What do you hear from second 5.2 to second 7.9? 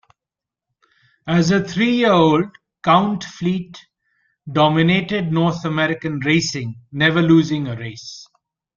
North American racing, never losing a